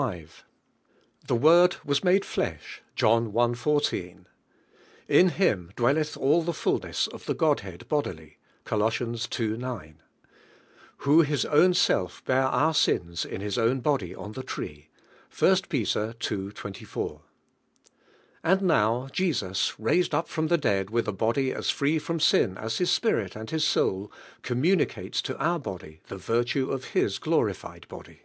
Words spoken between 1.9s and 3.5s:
mode flesh" (John